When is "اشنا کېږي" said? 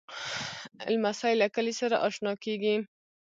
2.07-2.75